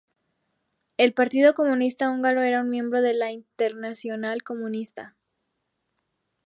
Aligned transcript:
El 0.97 1.13
Partido 1.13 1.53
Comunista 1.53 2.09
Húngaro 2.09 2.41
era 2.41 2.61
un 2.61 2.71
miembro 2.71 3.03
de 3.03 3.13
la 3.13 3.31
Internacional 3.31 4.41
Comunista. 4.41 5.15